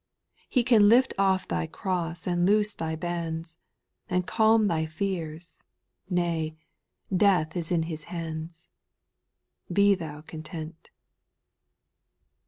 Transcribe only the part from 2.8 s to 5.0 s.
bands, And calm thy